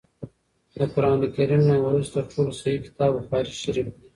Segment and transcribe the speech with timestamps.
[0.77, 4.01] د قران کريم نه وروسته تر ټولو صحيح کتاب بخاري شريف دی